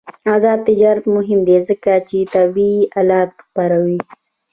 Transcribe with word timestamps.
آزاد 0.35 0.59
تجارت 0.69 1.03
مهم 1.15 1.39
دی 1.47 1.57
ځکه 1.69 1.91
چې 2.07 2.17
طبي 2.33 2.73
آلات 2.99 3.31
خپروي. 3.43 3.99